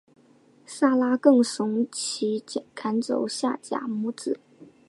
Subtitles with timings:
[0.65, 4.39] 撒拉更怂其赶走夏甲母子。